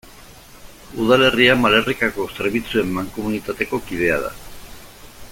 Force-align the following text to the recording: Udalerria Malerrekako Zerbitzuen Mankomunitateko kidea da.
Udalerria 1.03 1.57
Malerrekako 1.65 2.25
Zerbitzuen 2.37 2.89
Mankomunitateko 2.95 3.81
kidea 3.91 4.17
da. 4.25 4.33